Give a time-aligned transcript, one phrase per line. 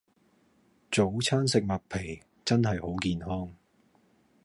[0.91, 3.53] 早餐食麥皮真係好健康